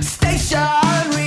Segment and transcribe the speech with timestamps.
[0.00, 1.19] still.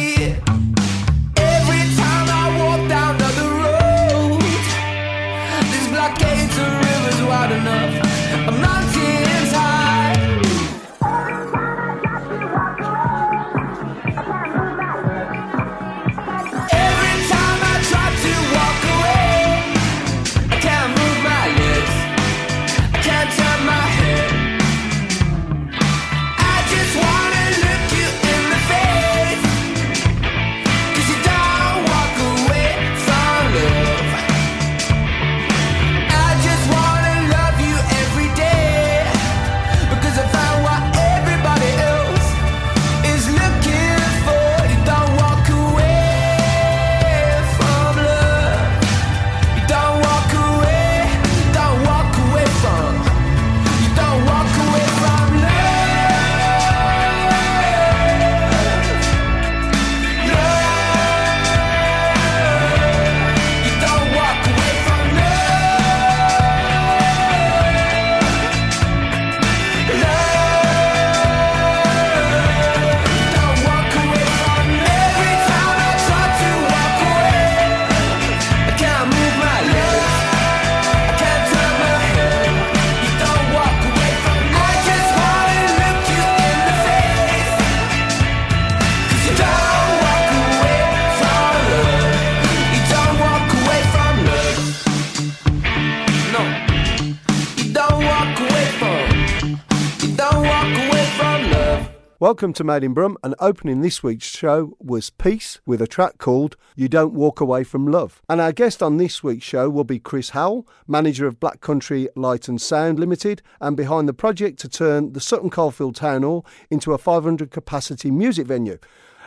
[102.23, 106.19] Welcome to Made in Brum, and opening this week's show was Peace with a track
[106.19, 108.21] called You Don't Walk Away from Love.
[108.29, 112.07] And our guest on this week's show will be Chris Howell, manager of Black Country
[112.15, 116.45] Light and Sound Limited, and behind the project to turn the Sutton Coldfield Town Hall
[116.69, 118.77] into a 500 capacity music venue.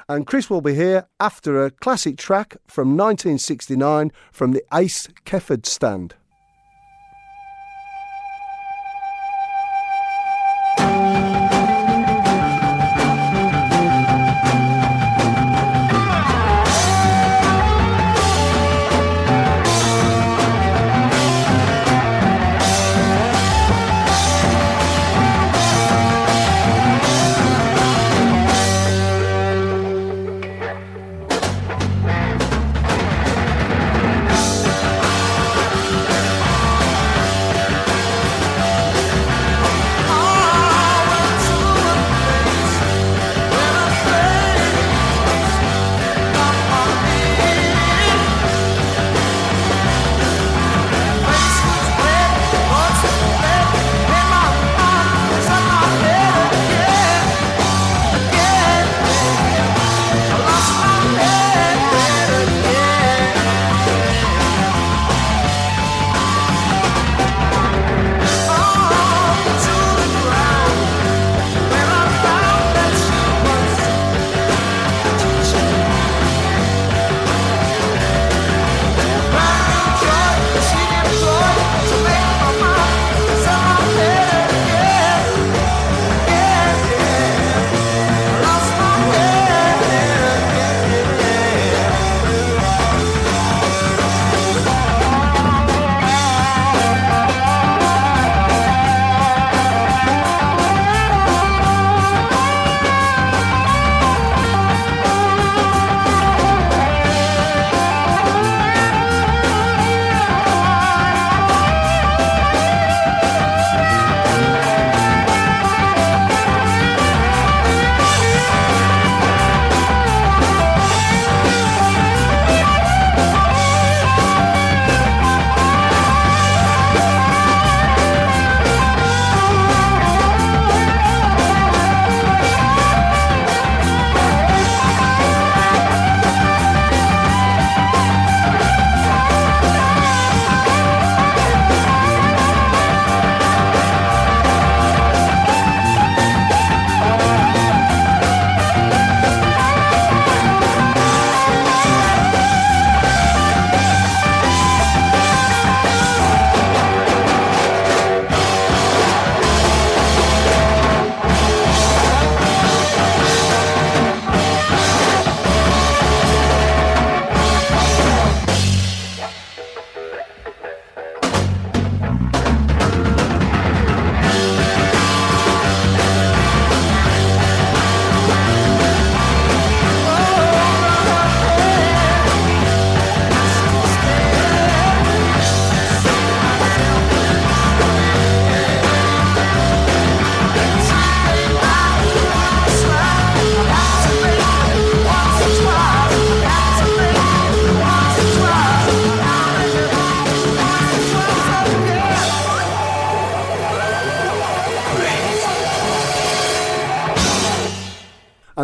[0.08, 5.66] And Chris will be here after a classic track from 1969 from the Ace Kefford
[5.66, 6.14] stand.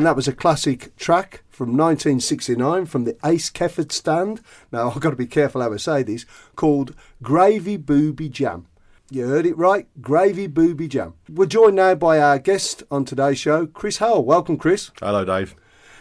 [0.02, 4.40] And that was a classic track from 1969 from the Ace Kefford stand.
[4.72, 6.26] Now, I've got to be careful how I say this,
[6.56, 8.66] called Gravy Booby Jam.
[9.12, 11.14] You heard it right, Gravy Booby Jam.
[11.28, 14.24] We're joined now by our guest on today's show, Chris Howell.
[14.24, 14.90] Welcome, Chris.
[15.00, 15.54] Hello, Dave.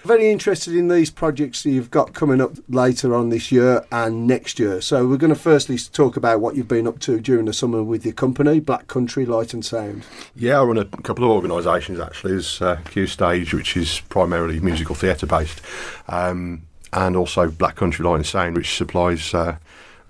[0.03, 4.57] Very interested in these projects you've got coming up later on this year and next
[4.57, 4.81] year.
[4.81, 7.83] So we're going to firstly talk about what you've been up to during the summer
[7.83, 10.03] with your company, Black Country Light and Sound.
[10.36, 12.31] Yeah, I run a couple of organisations actually.
[12.31, 15.62] There's uh, Q Stage, which is primarily musical theatre based,
[16.07, 16.63] um,
[16.94, 19.57] and also Black Country Light and Sound, which supplies uh,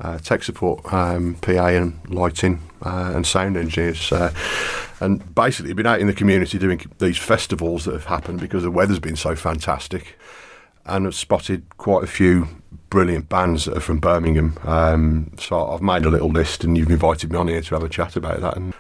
[0.01, 4.12] uh, tech support, um, PA and lighting uh, and sound engineers.
[4.12, 4.33] Uh,
[5.00, 8.71] and basically, been out in the community doing these festivals that have happened because the
[8.71, 10.18] weather's been so fantastic,
[10.86, 12.48] and I've spotted quite a few
[12.89, 14.57] brilliant bands that are from Birmingham.
[14.63, 17.83] Um, so I've made a little list, and you've invited me on here to have
[17.83, 18.57] a chat about that.
[18.57, 18.74] And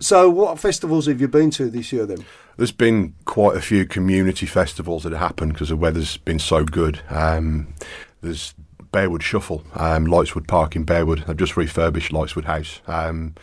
[0.00, 2.24] So, what festivals have you been to this year then?
[2.56, 6.64] There's been quite a few community festivals that have happened because the weather's been so
[6.64, 7.00] good.
[7.08, 7.74] Um,
[8.20, 8.54] there's
[8.92, 11.26] Bearwood Shuffle, um, Lightswood Park in Bearwood.
[11.26, 12.80] They've just refurbished Lightswood House.
[12.86, 13.34] Um,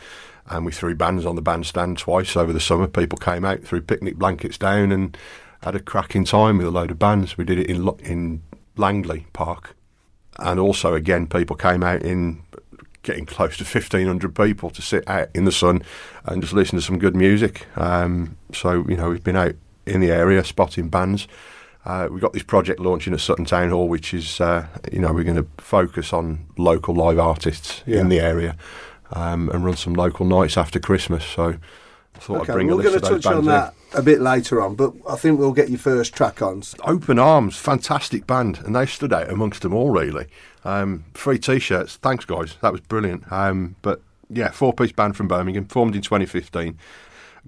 [0.47, 2.87] and we threw bands on the bandstand twice over the summer.
[2.87, 5.17] People came out, threw picnic blankets down, and
[5.61, 7.37] had a cracking time with a load of bands.
[7.37, 8.41] We did it in in
[8.77, 9.75] Langley Park,
[10.39, 12.43] and also again people came out in
[13.03, 15.81] getting close to 1500 people to sit out in the sun
[16.25, 20.01] and just listen to some good music um, so you know we've been out in
[20.01, 21.25] the area spotting bands
[21.89, 25.11] uh, we've got this project launching at Sutton Town Hall which is uh, you know
[25.13, 27.99] we're going to focus on local live artists Yeah.
[28.01, 28.55] in the area
[29.13, 31.55] um, and run some local nights after Christmas so
[32.15, 33.47] I thought I'd Okay, bring we're a list going of to those touch on bands
[33.47, 33.51] in.
[33.91, 36.61] that a bit later on, but I think we'll get your first track on.
[36.83, 39.89] Open Arms, fantastic band, and they stood out amongst them all.
[39.89, 40.27] Really,
[40.63, 41.95] um, free T-shirts.
[41.95, 42.55] Thanks, guys.
[42.61, 43.23] That was brilliant.
[43.31, 46.77] Um, but yeah, four-piece band from Birmingham, formed in 2015.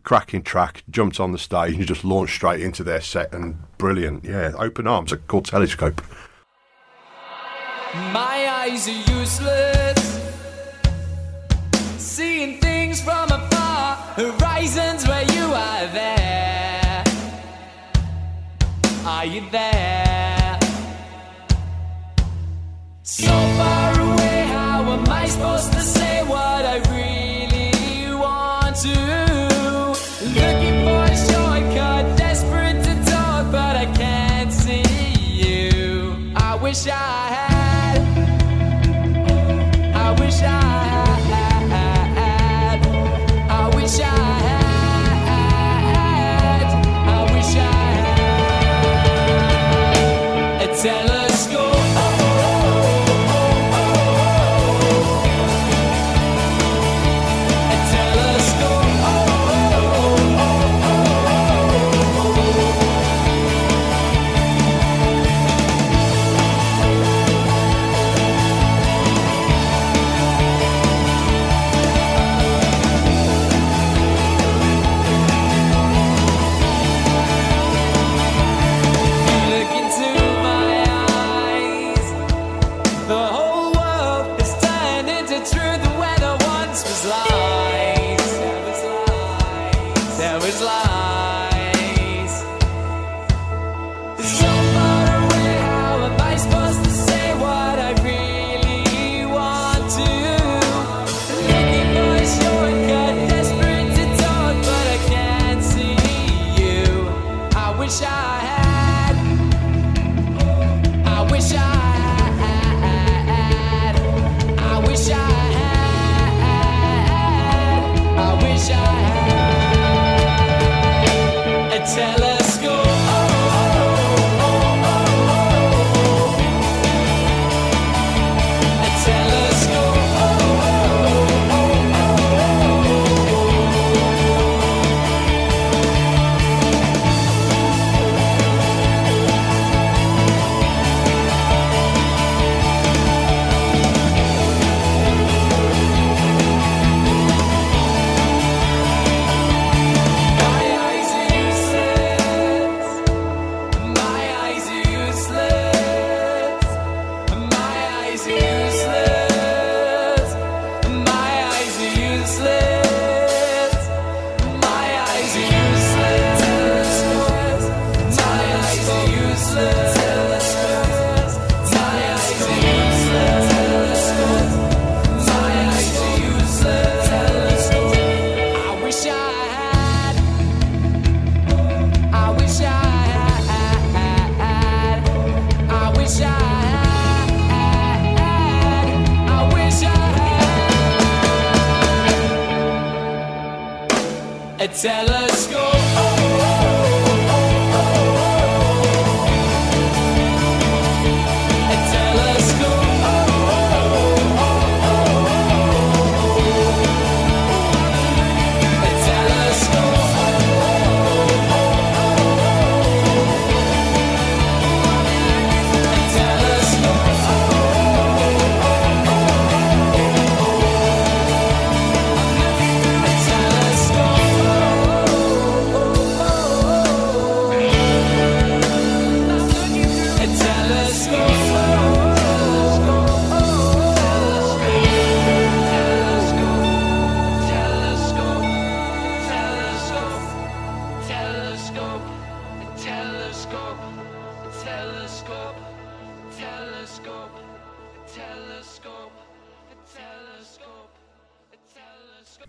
[0.04, 4.26] Cracking track, jumped on the stage and just launched straight into their set, and brilliant.
[4.26, 6.02] Yeah, Open Arms, called Telescope.
[7.94, 10.20] My eyes are useless.
[11.98, 17.04] Seeing things from afar, horizons where you are there.
[19.06, 20.60] Are you there?
[23.04, 29.21] So far away, how am I supposed to say what I really want to?
[36.86, 37.41] Wish I had.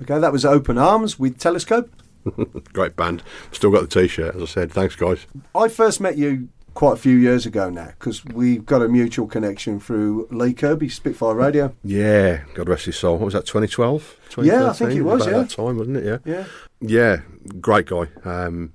[0.00, 1.90] Okay, that was Open Arms with Telescope.
[2.72, 3.22] Great band.
[3.50, 4.72] Still got the T-shirt, as I said.
[4.72, 5.26] Thanks, guys.
[5.54, 9.26] I first met you quite a few years ago now because we've got a mutual
[9.26, 11.74] connection through Lee Kirby, Spitfire Radio.
[11.84, 13.18] Yeah, God rest his soul.
[13.18, 13.46] What was that?
[13.46, 14.16] 2012?
[14.42, 15.32] Yeah, I think it was, yeah.
[15.38, 16.04] that time, wasn't it?
[16.04, 16.18] Yeah.
[16.24, 16.44] Yeah.
[16.80, 17.20] Yeah,
[17.60, 18.06] great guy.
[18.24, 18.72] Um,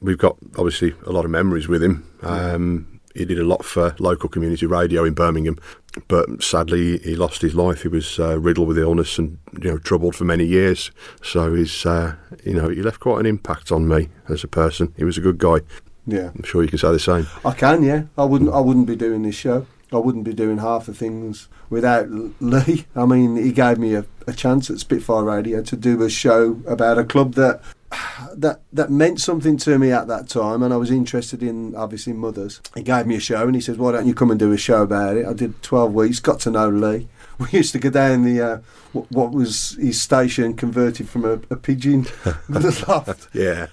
[0.00, 2.06] we've got obviously a lot of memories with him.
[2.22, 5.58] Um, he did a lot for local community radio in Birmingham,
[6.08, 7.82] but sadly he lost his life.
[7.82, 10.90] He was uh, riddled with illness and you know troubled for many years.
[11.22, 14.94] So he's uh, you know he left quite an impact on me as a person.
[14.96, 15.60] He was a good guy.
[16.06, 16.30] Yeah.
[16.34, 17.26] I'm sure you can say the same.
[17.44, 18.04] I can, yeah.
[18.18, 18.52] I wouldn't.
[18.52, 19.66] I wouldn't be doing this show.
[19.92, 22.86] I wouldn't be doing half the things without Lee.
[22.96, 26.62] I mean, he gave me a, a chance at Spitfire Radio to do a show
[26.66, 27.60] about a club that
[28.34, 32.12] that that meant something to me at that time, and I was interested in obviously
[32.12, 32.60] mothers.
[32.74, 34.56] He gave me a show, and he says, "Why don't you come and do a
[34.56, 37.08] show about it?" I did twelve weeks, got to know Lee.
[37.38, 38.58] We used to go down the uh,
[38.92, 42.06] what, what was his station converted from a, a pigeon
[42.48, 43.28] loft.
[43.34, 43.66] Yeah,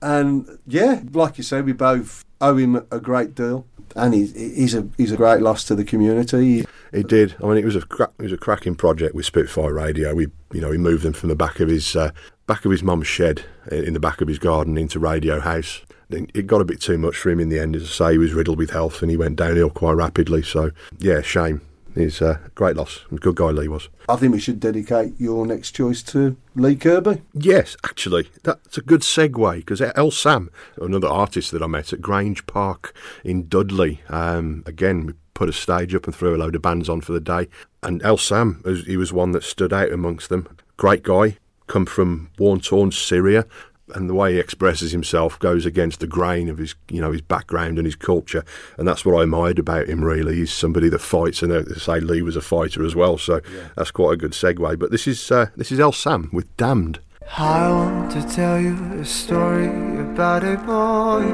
[0.00, 3.66] And yeah, like you say, we both owe him a great deal,
[3.96, 6.64] and he's he's a he's a great loss to the community.
[6.92, 7.34] He did.
[7.42, 10.14] I mean, it was a cra- it was a cracking project with Spitfire Radio.
[10.14, 12.12] We, you know, we moved them from the back of his uh,
[12.46, 15.82] back of his mum's shed in the back of his garden into Radio House.
[16.08, 17.76] Then It got a bit too much for him in the end.
[17.76, 20.42] As I say, he was riddled with health and he went downhill quite rapidly.
[20.42, 21.62] So yeah, shame.
[21.94, 23.00] He's a great loss.
[23.14, 23.88] Good guy, Lee was.
[24.08, 27.20] I think we should dedicate your next choice to Lee Kirby.
[27.34, 32.00] Yes, actually, that's a good segue because El Sam, another artist that I met at
[32.00, 36.54] Grange Park in Dudley, um, again, we put a stage up and threw a load
[36.54, 37.48] of bands on for the day.
[37.82, 40.48] And El Sam, he was one that stood out amongst them.
[40.78, 43.46] Great guy, come from war-torn Syria.
[43.94, 47.20] And the way he expresses himself goes against the grain of his, you know, his
[47.20, 48.42] background and his culture,
[48.78, 50.02] and that's what I admired about him.
[50.02, 53.18] Really, he's somebody that fights, and uh, they say Lee was a fighter as well,
[53.18, 53.42] so
[53.76, 54.78] that's quite a good segue.
[54.78, 57.00] But this is uh, this is El Sam with "Damned."
[57.36, 59.66] I want to tell you a story
[60.00, 61.24] about a boy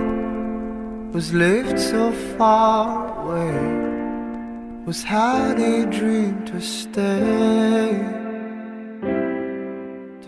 [1.13, 8.18] who's lived so far away, who's had a dream to stay,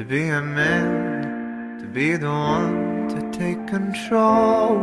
[0.00, 4.78] to be a man, to be the one to take control,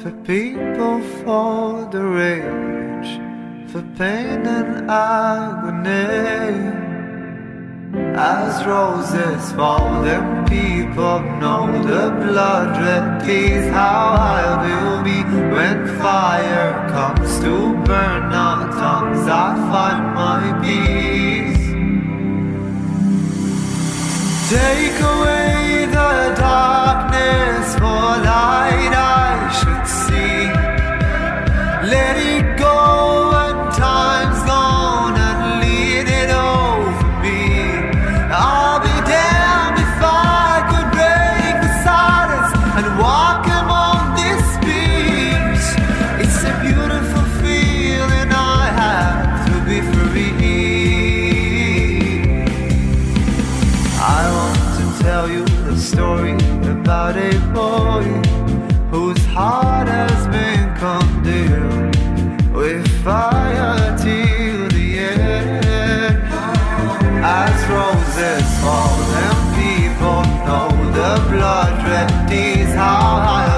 [0.00, 3.12] for people, for the rage,
[3.70, 6.02] for pain and agony.
[8.16, 15.22] As roses fall, then people know the blood red is how I will be
[15.54, 19.24] when fire comes to burn our tongues.
[19.28, 21.61] I find my peace.
[24.50, 30.50] Take away the darkness for light I should see.
[31.88, 34.11] Let it go when time's
[72.74, 73.51] 草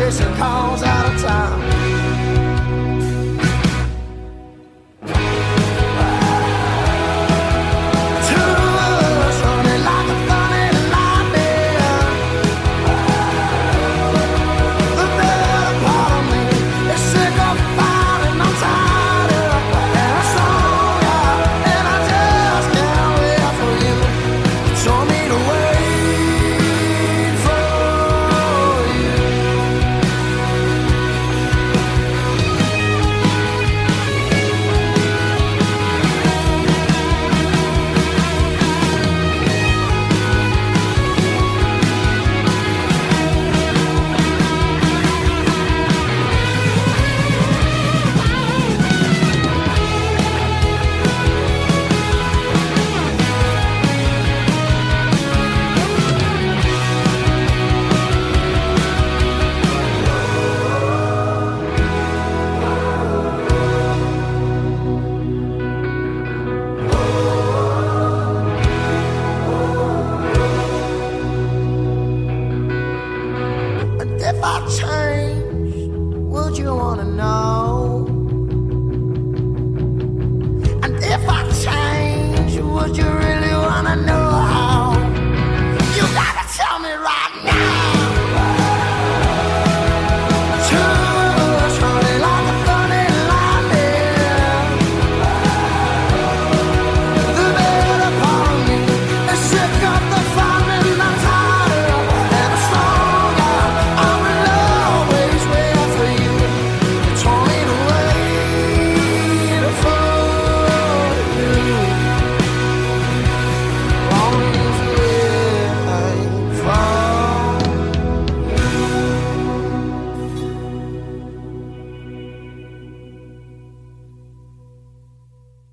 [0.00, 1.39] chasing calls out of town.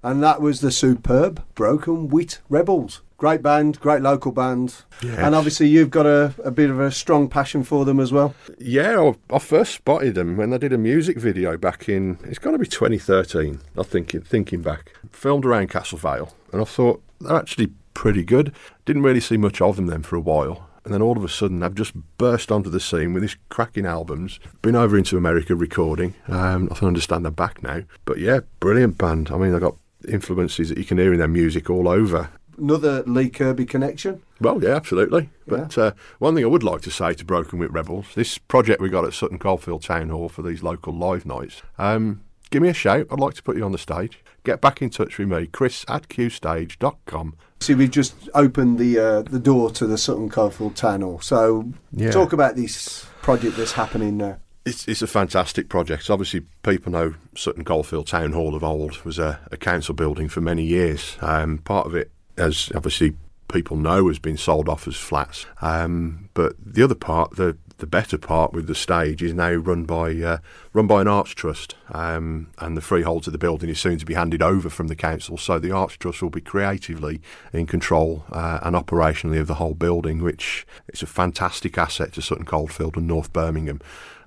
[0.07, 3.01] And that was the superb Broken Witt Rebels.
[3.17, 4.85] Great band, great local band.
[5.03, 5.17] Yes.
[5.17, 8.33] And obviously, you've got a, a bit of a strong passion for them as well.
[8.57, 12.19] Yeah, I, I first spotted them when they did a music video back in.
[12.23, 13.59] It's got to be 2013.
[13.77, 18.23] I think thinking thinking back, filmed around Castle Vale, and I thought they're actually pretty
[18.23, 18.53] good.
[18.85, 21.27] Didn't really see much of them then for a while, and then all of a
[21.27, 24.39] sudden they've just burst onto the scene with these cracking albums.
[24.61, 26.13] Been over into America recording.
[26.29, 29.31] Um, I can understand they're back now, but yeah, brilliant band.
[29.31, 29.75] I mean, they've got
[30.07, 32.29] influences that you can hear in their music all over.
[32.57, 34.21] Another Lee Kirby connection.
[34.41, 35.29] Well, yeah, absolutely.
[35.45, 38.81] But uh, one thing I would like to say to Broken Witt Rebels, this project
[38.81, 42.69] we got at Sutton Coldfield Town Hall for these local live nights, um, give me
[42.69, 43.05] a shout.
[43.11, 44.23] I'd like to put you on the stage.
[44.43, 47.35] Get back in touch with me, chris at qstage.com.
[47.59, 51.19] See, we've just opened the uh, the door to the Sutton Coldfield Town Hall.
[51.19, 52.11] So, Yeah.
[52.11, 54.37] talk about this project that's happening now.
[54.67, 56.09] It's, it's a fantastic project.
[56.09, 60.41] Obviously, people know Sutton Coldfield Town Hall of old was a, a council building for
[60.41, 61.15] many years.
[61.21, 63.15] Um, part of it, as obviously
[63.47, 65.45] people know, has been sold off as flats.
[65.61, 69.85] Um, but the other part, the the better part with the stage, is now run
[69.85, 70.39] by uh,
[70.73, 74.05] run by an arts trust, um, and the freehold of the building is soon to
[74.05, 75.37] be handed over from the council.
[75.37, 77.21] So the arts trust will be creatively
[77.53, 82.21] in control uh, and operationally of the whole building, which is a fantastic asset to
[82.21, 83.79] Sutton Coldfield and North Birmingham.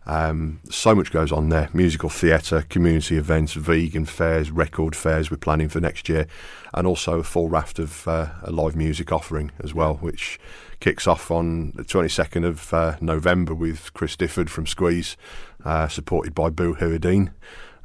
[0.06, 5.36] Um, so much goes on there musical theatre, community events, vegan fairs, record fairs we're
[5.36, 6.26] planning for next year,
[6.72, 10.40] and also a full raft of uh, a live music offering as well, which
[10.80, 15.16] kicks off on the 22nd of uh, November with Chris Difford from Squeeze,
[15.64, 17.32] uh, supported by Boo Hewerdine.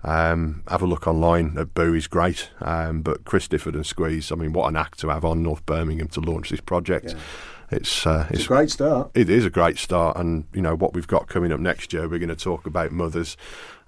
[0.06, 2.52] Um, have a look online at Boo, he's great.
[2.62, 5.66] Um, but Chris Difford and Squeeze, I mean, what an act to have on North
[5.66, 7.16] Birmingham to launch this project.
[7.76, 9.12] It's, uh, It's a great start.
[9.14, 12.08] it is a great start, and you know what we've got coming up next year.
[12.08, 13.36] We're going to talk about mothers,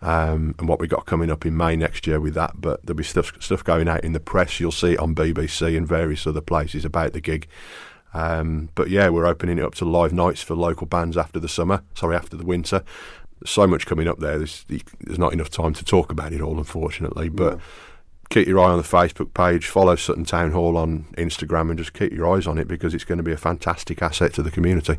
[0.02, 2.60] um, and what we've got coming up in May next year with that.
[2.60, 4.60] But there'll be stuff stuff going out in the press.
[4.60, 7.47] You'll see it on BBC and various other places about the gig.
[8.13, 11.50] Um, but yeah, we're opening it up to live nights for local bands after the
[11.50, 11.84] summer.
[11.93, 12.84] Sorry, after the winter.
[13.45, 14.39] So much coming up there.
[14.39, 14.65] There's,
[15.02, 17.30] there's not enough time to talk about it all, unfortunately.
[17.30, 17.60] But
[18.29, 21.93] keep your eye on the Facebook page, follow Sutton Town Hall on Instagram, and just
[21.93, 24.51] keep your eyes on it because it's going to be a fantastic asset to the
[24.51, 24.97] community.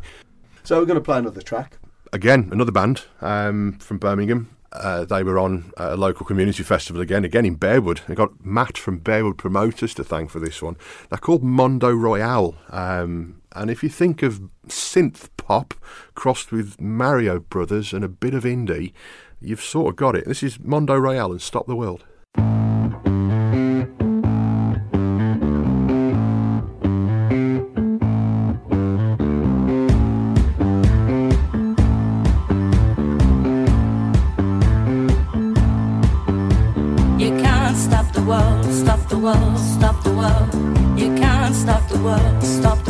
[0.65, 1.79] So, we're going to play another track.
[2.13, 4.55] Again, another band um, from Birmingham.
[4.71, 8.05] Uh, they were on a local community festival again, again in Bearwood.
[8.07, 10.77] They got Matt from Bearwood Promoters to thank for this one.
[11.09, 12.55] They're called Monde Royale.
[12.69, 15.75] Um, and if you think of synth pop
[16.15, 18.93] crossed with Mario Brothers and a bit of indie,
[19.41, 20.27] you've sort of got it.
[20.27, 22.05] This is Monde Royale and Stop the World.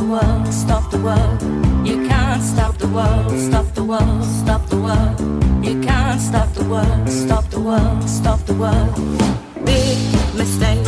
[0.09, 1.43] World, stop the world.
[1.87, 5.21] You can't stop the world, stop the world, stop the world.
[5.65, 8.95] You can't stop the world, stop the world, stop the world.
[9.65, 9.99] Big
[10.35, 10.85] mistake.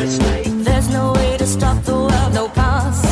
[0.64, 2.33] There's no way to stop the world.
[2.33, 3.04] No pause,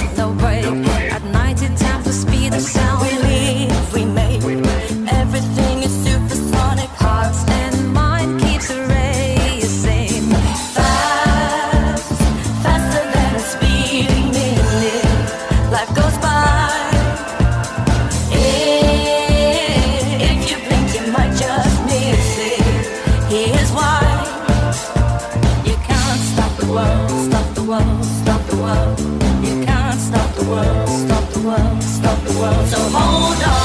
[32.09, 32.67] stop the world.
[32.69, 33.59] So hold on.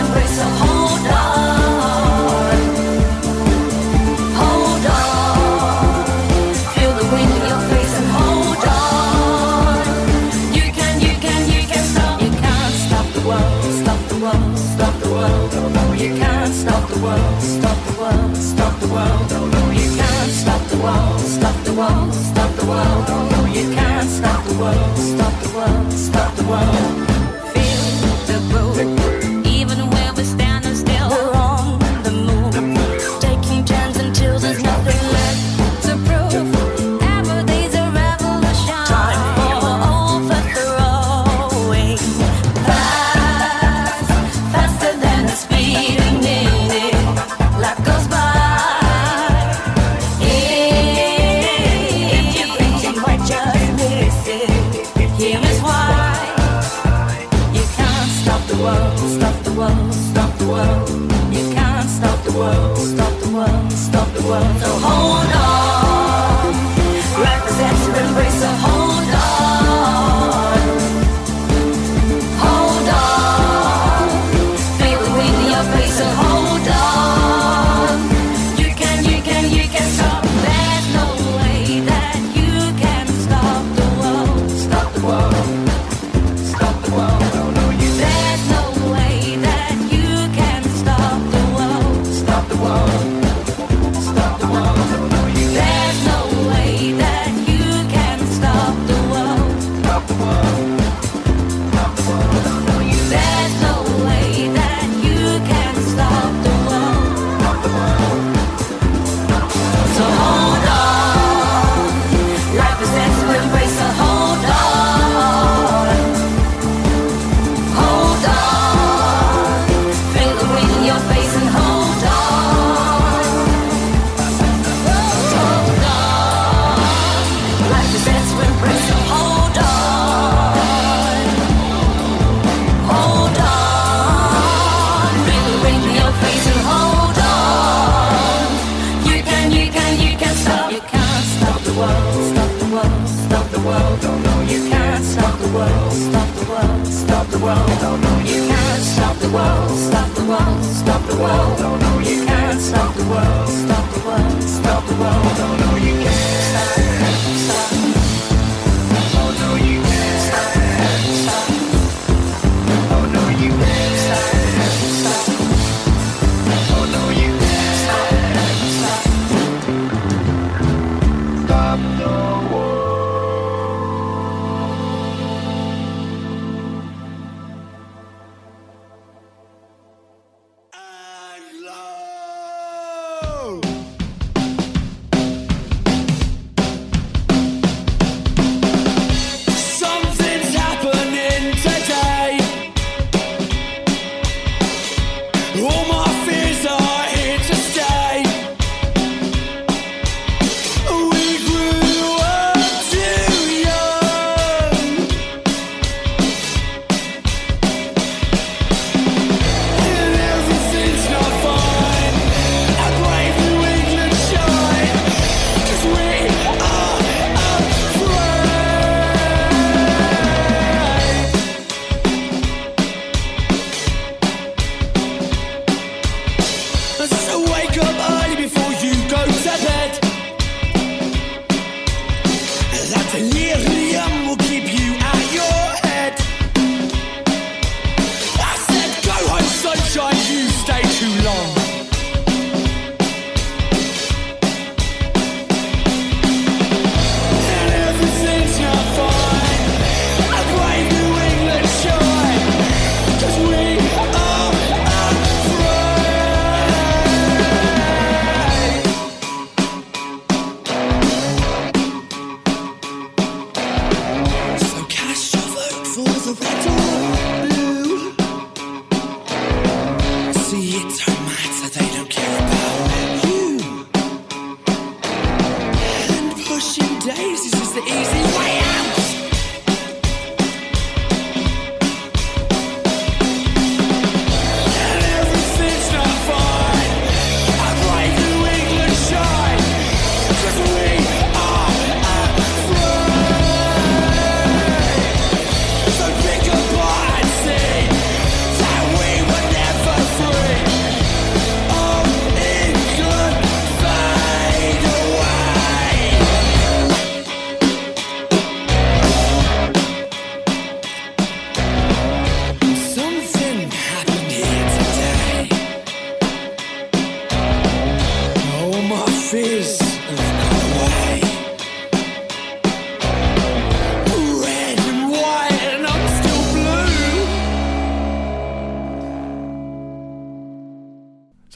[0.00, 2.58] Embrace, so hold on.
[4.40, 6.04] Hold on.
[6.74, 9.84] Feel the wind in your face and hold on.
[10.58, 12.20] You can, you can, you can stop.
[12.20, 15.50] You can't stop the world, stop the world, stop the world.
[15.76, 19.30] No, you can't stop the world, stop the world, stop the world.
[19.54, 23.04] No, you can't stop the world, stop the world, stop the world.
[23.54, 23.83] You can't
[24.54, 27.13] the world, stop the world, stop the world.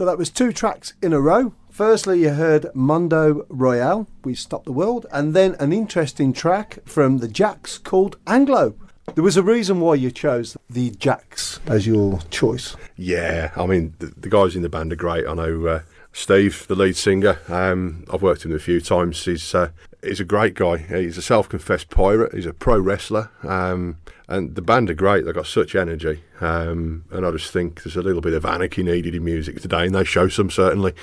[0.09, 1.53] that was two tracks in a row.
[1.71, 7.19] Firstly, you heard Monde Royale, We Stop the World, and then an interesting track from
[7.19, 8.75] the Jacks called Anglo.
[9.15, 12.75] There was a reason why you chose the Jacks as your choice.
[12.97, 15.27] Yeah, I mean, the, the guys in the band are great.
[15.27, 15.81] I know uh,
[16.15, 19.23] Steve, the lead singer, um, I've worked with him a few times.
[19.23, 20.77] He's uh, He's a great guy.
[20.79, 22.33] He's a self-confessed pirate.
[22.33, 25.25] He's a pro wrestler, um, and the band are great.
[25.25, 28.83] They've got such energy, um, and I just think there's a little bit of anarchy
[28.85, 30.95] needed in music today, and they show some certainly.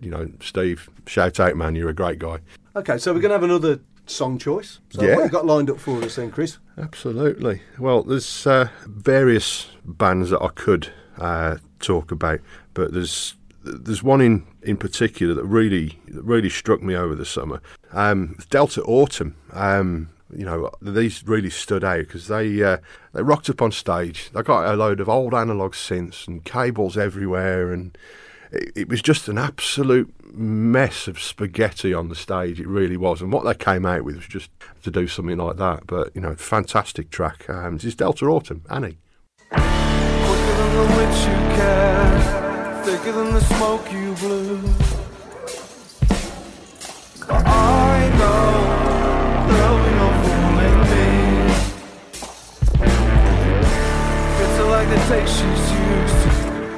[0.00, 1.74] You know, Steve, shout out, man!
[1.76, 2.40] You're a great guy.
[2.76, 4.80] Okay, so we're going to have another song choice.
[4.90, 5.16] So Yeah.
[5.16, 6.58] what you got lined up for us then, Chris?
[6.76, 7.62] Absolutely.
[7.78, 10.88] Well, there's uh, various bands that I could
[11.18, 12.40] uh, talk about,
[12.74, 13.34] but there's
[13.64, 17.60] there's one in, in particular that really that really struck me over the summer.
[17.92, 19.36] Um, Delta Autumn.
[19.52, 22.78] Um, you know, these really stood out because they uh,
[23.12, 24.30] they rocked up on stage.
[24.30, 27.96] They got a load of old analog synths and cables everywhere, and
[28.50, 32.60] it, it was just an absolute mess of spaghetti on the stage.
[32.60, 33.20] It really was.
[33.20, 34.50] And what they came out with was just
[34.82, 35.86] to do something like that.
[35.86, 37.48] But, you know, fantastic track.
[37.48, 38.98] Um, this is Delta Autumn, Annie.
[42.84, 44.58] Thicker than the smoke you blew.
[47.28, 48.52] I know
[49.48, 51.06] there'll be no fooling me.
[54.42, 56.20] It's like the taste she's used,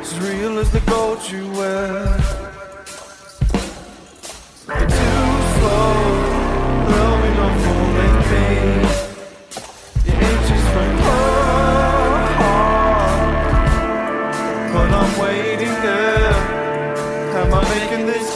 [0.03, 2.19] as real as the gold you wear.
[4.67, 5.95] Too slow,
[6.87, 8.94] there'll be no fooling me.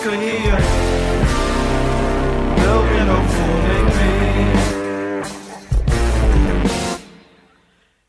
[0.09, 0.59] This clear?
[2.57, 4.13] There'll be no fooling me.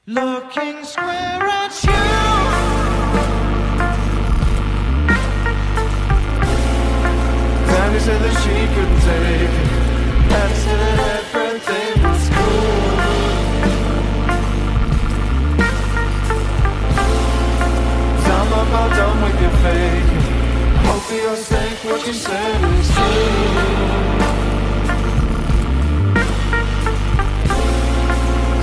[0.07, 2.03] Looking square at you.
[7.67, 9.69] Danny said that she could take it.
[10.31, 12.89] And said everything was cool.
[18.31, 20.28] I'm about done with your fake.
[21.09, 21.85] Hope you're safe.
[21.85, 23.03] What you said is true.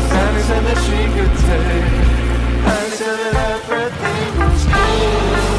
[0.07, 1.94] Sandy said that she could take.
[2.70, 5.57] And said that everything was cool.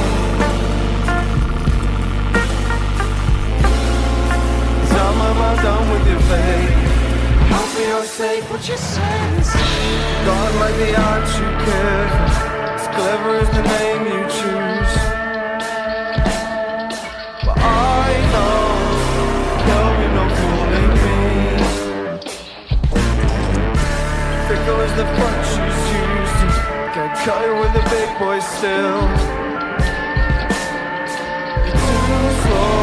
[5.58, 6.18] Done with your.
[8.50, 9.62] What you said is true.
[10.26, 12.08] God like the art you care.
[12.76, 14.87] As clever as the name you choose.
[24.70, 26.42] As the front she's used.
[26.94, 29.00] Can't cut her with the big boys still.
[31.66, 32.76] You're too slow.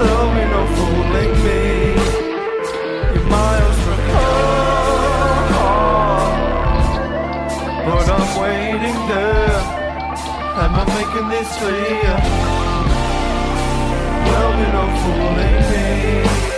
[0.00, 1.62] There'll be no fooling me.
[3.12, 4.48] You're miles from home.
[7.86, 9.60] But I'm waiting there.
[10.62, 12.16] Am I making this clear?
[14.24, 16.57] There'll be no fooling me.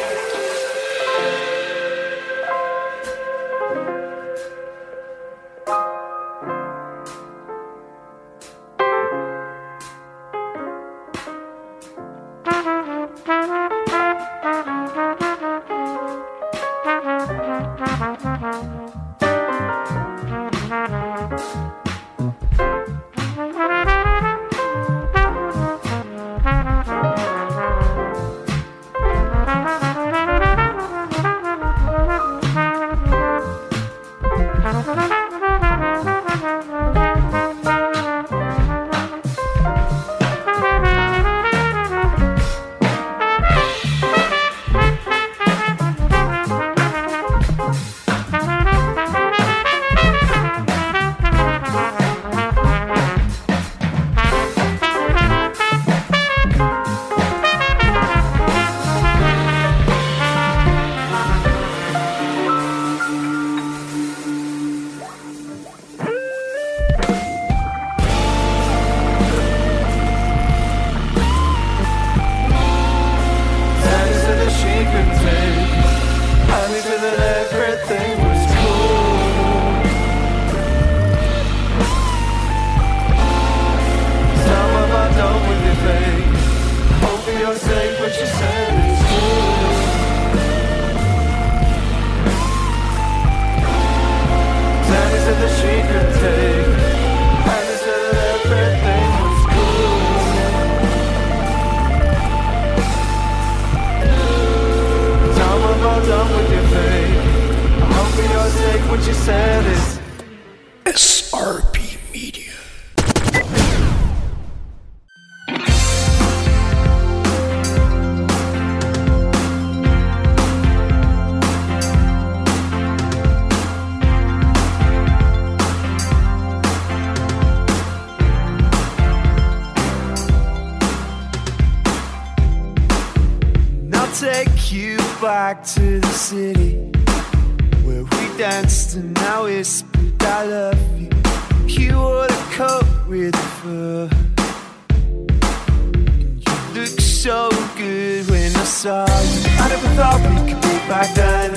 [149.46, 151.50] I never thought we could be back then.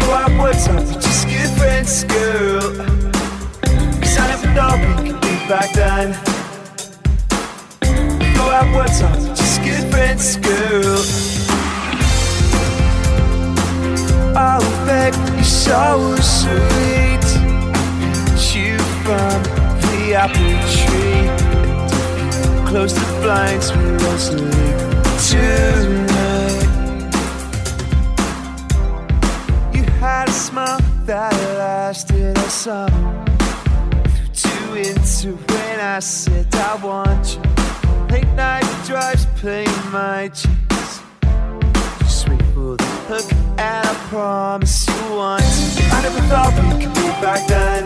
[0.00, 2.60] Go out what's up, we're just good friends, girl.
[4.00, 6.12] Cause I never thought we could be back then.
[8.36, 11.02] Go out what's up, we're just good friends, girl.
[14.36, 17.24] Oh, babe, you're so sweet.
[18.54, 19.42] You from
[19.82, 21.26] the apple tree.
[22.66, 24.83] Close the blinds, we'll all sleep
[25.30, 27.12] tonight.
[29.72, 33.24] You had a smile that lasted all summer.
[34.14, 37.42] Through two into when I said I want you.
[38.14, 40.30] Late night drives playing my
[42.54, 45.78] for the hook and I promise you once.
[45.92, 47.82] I never thought we could be back then.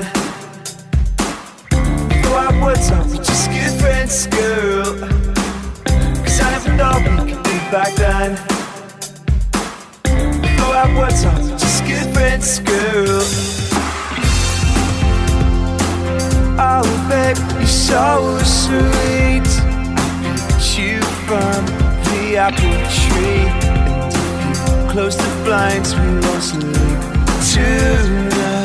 [2.22, 5.37] Go out what's up, we're just good friends, girl.
[6.78, 8.38] Thought we could be back then.
[10.56, 13.22] Go out what's up, just good friends, girl.
[16.60, 19.48] Oh, babe, you're so sweet.
[20.78, 21.66] You from
[22.06, 23.48] the apple tree.
[23.66, 26.64] And if you close the blinds, we'll all sleep
[27.52, 28.57] tonight.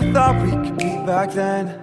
[0.00, 1.80] Never thought we could be back then.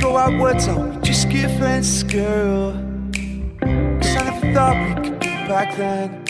[0.00, 2.72] Go out what's up, just good friends, girl.
[3.60, 6.24] Cause I never thought we could be back then.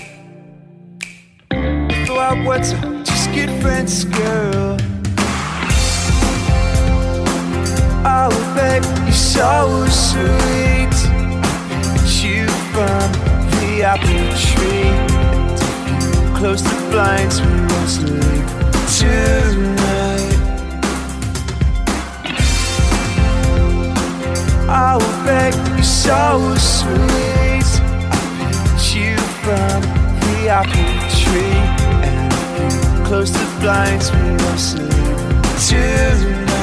[2.06, 4.76] Go out what's up, just good friends, girl.
[8.08, 10.96] Oh, babe, you're so sweet.
[12.22, 13.12] You from
[13.60, 14.94] the apple tree.
[16.38, 20.36] Close the blinds, we won't sleep tonight.
[24.68, 27.70] Oh, babe, you're so sweet.
[28.10, 29.80] I picked you from
[30.22, 31.60] the apple tree.
[32.06, 34.90] And you close the blinds, we won't sleep
[35.68, 36.55] tonight.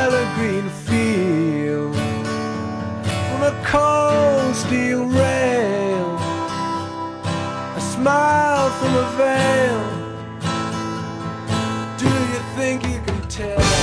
[0.00, 6.16] A green field from a cold steel rail?
[7.76, 9.82] A smile from a veil.
[11.98, 13.77] Do you think you can tell?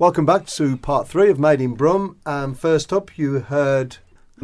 [0.00, 2.16] Welcome back to part three of Made in Brum.
[2.24, 3.98] Um, first up, you heard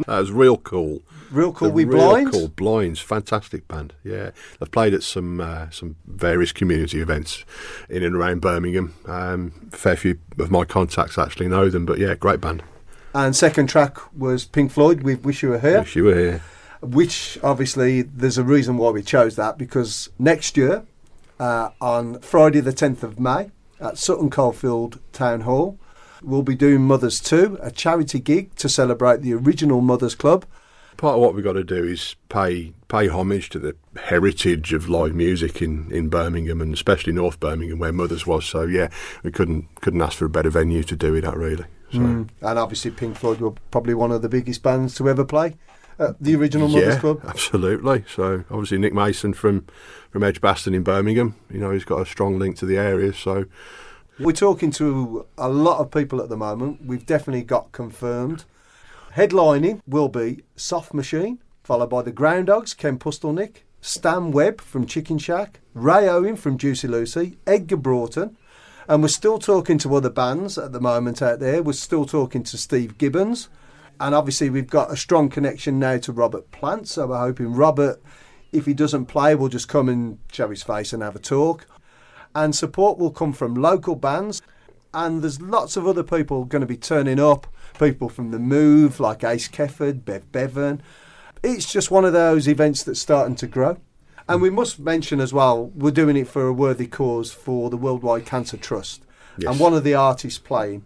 [0.05, 1.01] That was real cool.
[1.31, 2.31] Real Cool The We Real Blind.
[2.31, 3.93] Cool Blinds, fantastic band.
[4.03, 4.29] Yeah,
[4.59, 7.43] they've played at some uh, some various community events
[7.89, 8.93] in and around Birmingham.
[9.07, 12.61] Um, a fair few of my contacts actually know them, but yeah, great band.
[13.15, 16.41] And second track was Pink Floyd We Wish You Were Here, Wish you were here.
[16.81, 20.85] which obviously there's a reason why we chose that because next year,
[21.39, 23.49] uh, on Friday the 10th of May
[23.79, 25.79] at Sutton Coldfield Town Hall,
[26.21, 30.45] we'll be doing Mothers 2, a charity gig to celebrate the original Mothers Club.
[30.97, 34.89] Part of what we've got to do is pay pay homage to the heritage of
[34.89, 38.45] live music in, in Birmingham and especially North Birmingham where Mothers was.
[38.45, 38.89] So yeah,
[39.21, 41.65] we couldn't couldn't ask for a better venue to do it at really.
[41.91, 42.29] So mm.
[42.41, 45.55] And obviously Pink Floyd were probably one of the biggest bands to ever play
[45.99, 47.21] at the original Mothers yeah, Club.
[47.27, 48.03] absolutely.
[48.07, 49.65] So obviously Nick Mason from
[50.11, 53.13] from Edgbaston in Birmingham, you know, he's got a strong link to the area.
[53.13, 53.45] So
[54.19, 56.85] We're talking to a lot of people at the moment.
[56.85, 58.45] We've definitely got confirmed.
[59.15, 65.17] Headlining will be Soft Machine, followed by the Groundhogs, Ken Pustelnik, Stan Webb from Chicken
[65.17, 68.37] Shack, Ray Owen from Juicy Lucy, Edgar Broughton,
[68.87, 71.61] and we're still talking to other bands at the moment out there.
[71.61, 73.49] We're still talking to Steve Gibbons,
[73.99, 76.87] and obviously we've got a strong connection now to Robert Plant.
[76.87, 78.01] So we're hoping Robert,
[78.51, 81.65] if he doesn't play, will just come and show his face and have a talk.
[82.35, 84.41] And support will come from local bands.
[84.93, 87.47] And there's lots of other people going to be turning up.
[87.79, 90.81] People from the move like ace kefford bev bevan.
[91.43, 93.77] It's just one of those events that's starting to grow.
[94.29, 97.77] And we must mention as well we're doing it for a worthy cause for the
[97.77, 99.03] worldwide cancer trust.
[99.37, 99.51] Yes.
[99.51, 100.83] and one of the artists playing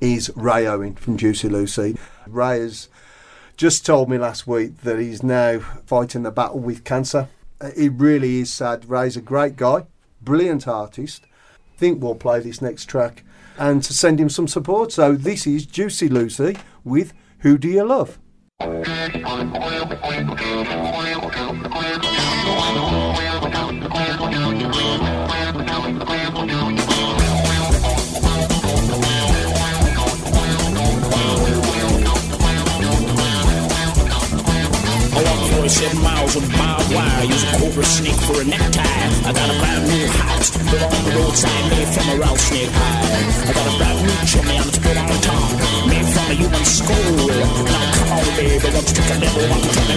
[0.00, 2.88] is ray owen from juicy lucy ray has
[3.56, 7.28] just told me last week that he's now fighting the battle with cancer.
[7.58, 8.84] Uh, It really is sad.
[8.90, 9.86] Ray's a great guy,
[10.20, 11.24] brilliant artist.
[11.78, 13.24] Think we'll play this next track
[13.58, 14.92] and to send him some support.
[14.92, 18.18] So this is Juicy Lucy with Who Do You Love?
[35.66, 38.86] I walk 47 miles on barbed wire, use a cobra snake for a necktie.
[39.26, 43.50] I got a brand new house built on the roadside, made from a rattlesnake hide.
[43.50, 45.50] I got a brand new chimney and it's built on the top,
[45.90, 47.26] made from a human skull.
[47.66, 49.66] Now come on, baby, let's take a little walk.
[49.74, 49.96] Tell me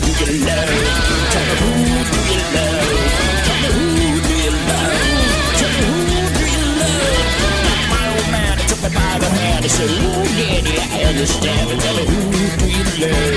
[0.00, 0.80] who do you love?
[1.28, 3.41] Tell me who do you love?
[9.62, 11.80] He said, Ooh, daddy, I understand.
[11.80, 13.36] Tell me who do you love?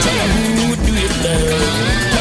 [0.00, 2.15] Tell me who do you love?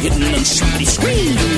[0.00, 1.49] Hidden and somebody screamed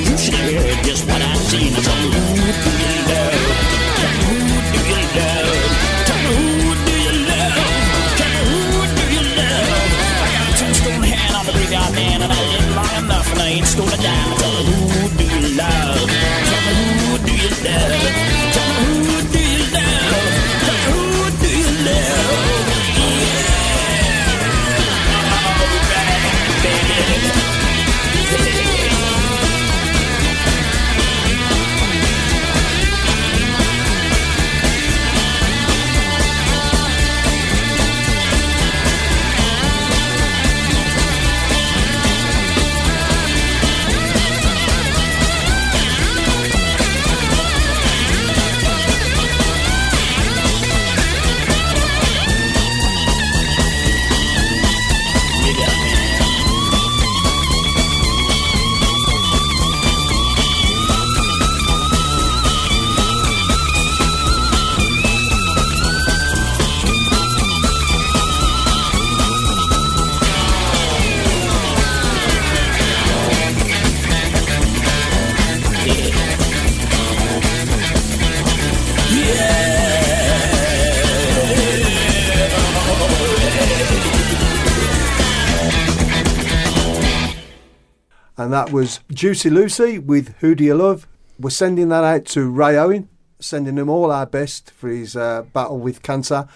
[88.52, 91.08] And that was Juicy Lucy with Who Do You Love?
[91.40, 93.08] We're sending that out to Ray Owen,
[93.40, 96.46] sending him all our best for his uh, battle with cancer.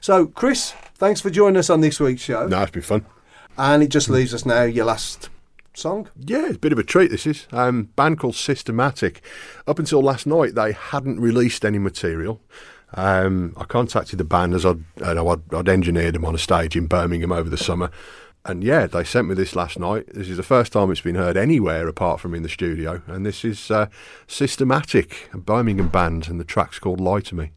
[0.00, 2.46] So, Chris, thanks for joining us on this week's show.
[2.46, 3.04] No, it's been fun.
[3.58, 5.28] And it just leaves us now your last
[5.74, 6.08] song.
[6.16, 7.10] Yeah, it's a bit of a treat.
[7.10, 9.20] This is um, band called Systematic.
[9.66, 12.40] Up until last night, they hadn't released any material.
[12.94, 16.38] Um, I contacted the band as I'd, you know, I'd, I'd engineered them on a
[16.38, 17.90] stage in Birmingham over the summer,
[18.48, 20.06] and yeah, they sent me this last night.
[20.14, 23.24] This is the first time it's been heard anywhere apart from in the studio, and
[23.24, 23.86] this is uh,
[24.26, 27.50] Systematic, a Birmingham band, and the track's called "Lie to Me."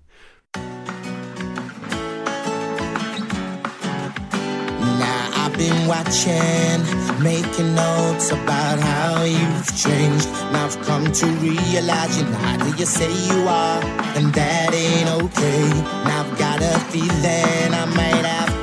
[4.99, 6.83] Now I've been watching,
[7.23, 10.27] making notes about how you've changed.
[10.51, 13.81] Now I've come to realize you're not who you say you are,
[14.17, 15.69] and that ain't okay.
[16.03, 18.60] Now I've got a feeling I might have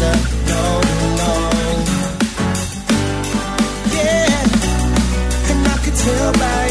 [0.00, 0.80] no,
[1.20, 1.32] no.
[3.92, 4.42] Yeah,
[5.50, 6.69] and I can tell by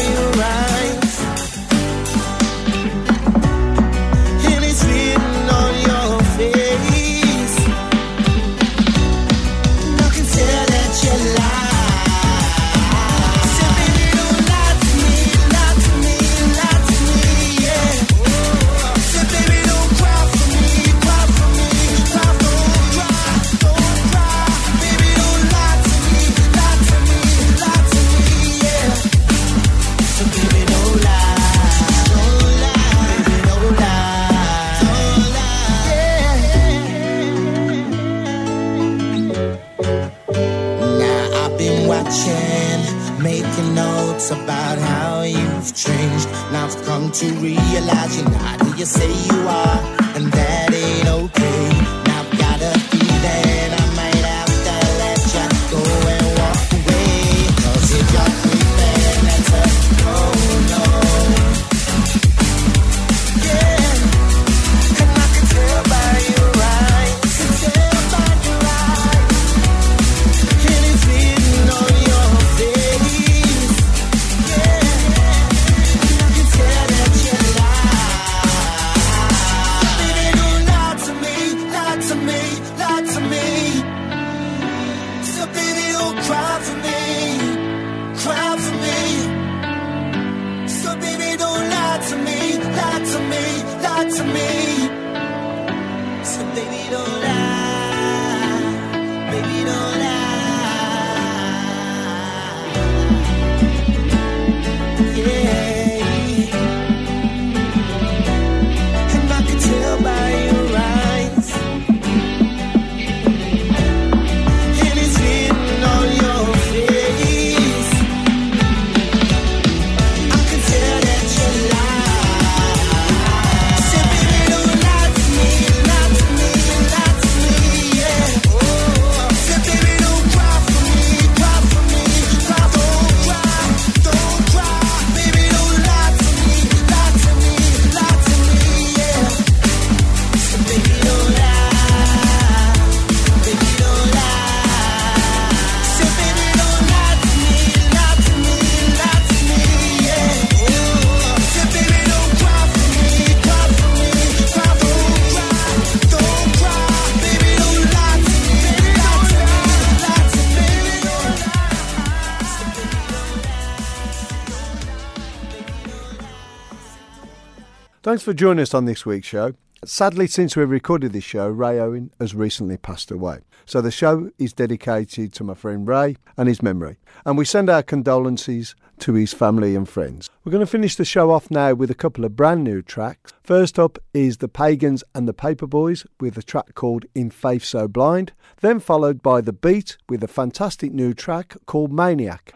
[168.10, 169.54] Thanks for joining us on this week's show.
[169.84, 173.38] Sadly, since we recorded this show, Ray Owen has recently passed away.
[173.66, 176.96] So the show is dedicated to my friend Ray and his memory.
[177.24, 180.28] And we send our condolences to his family and friends.
[180.42, 183.32] We're going to finish the show off now with a couple of brand new tracks.
[183.44, 187.64] First up is The Pagans and the Paper Buoys with a track called In Faith
[187.64, 192.54] So Blind, then followed by The Beat with a fantastic new track called Maniac.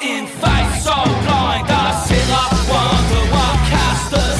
[0.00, 4.37] In face so blind, I sit up, wonder what cast the spell that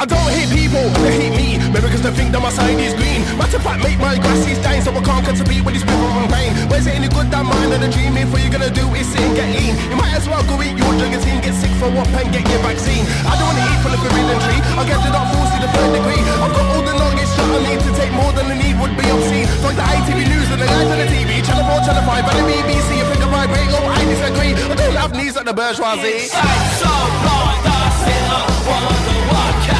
[0.00, 1.60] I don't hate people, they hate me.
[1.68, 3.20] Maybe because they think that my side is green.
[3.36, 6.08] Matter of fact, make my grass is dying, so I can't compete with this river
[6.16, 6.56] and rain.
[6.72, 8.16] Where's it any good that mind and a dream?
[8.16, 10.56] If all you're gonna do is sit and get lean, you might as well go
[10.64, 13.04] eat your drugazine, get sick for what and get your vaccine.
[13.28, 14.60] I don't wanna eat from the forbidden tree.
[14.80, 16.22] I get it off force to the third degree.
[16.24, 18.96] I've got all the knowledge that I need to take more than the need would
[18.96, 19.52] be obscene.
[19.60, 22.36] Like the ITV news and the guys on the TV, channel 4, channel 5, and
[22.40, 22.88] the BBC.
[23.04, 24.56] If I vibrate, oh, I disagree.
[24.56, 26.32] I don't have knees like the bourgeoisie.
[26.80, 29.79] So blind, I sit up, cast the